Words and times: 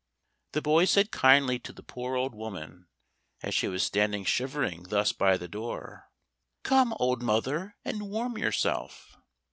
The 0.53 0.63
boy 0.63 0.85
said 0.85 1.11
kindly 1.11 1.59
to 1.59 1.71
the 1.71 1.83
poor 1.83 2.15
old 2.15 2.33
woman 2.33 2.87
as 3.43 3.53
she 3.53 3.67
was 3.67 3.83
standing 3.83 4.25
shivering 4.25 4.87
thus 4.89 5.13
by 5.13 5.37
the 5.37 5.47
door, 5.47 6.09
"Come, 6.63 6.95
old 6.99 7.21
mother, 7.21 7.75
and 7.85 8.09
warm 8.09 8.35
yourself." 8.35 9.15